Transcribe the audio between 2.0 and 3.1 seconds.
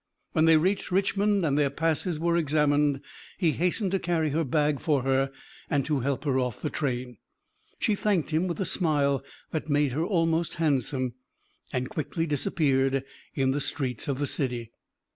were examined,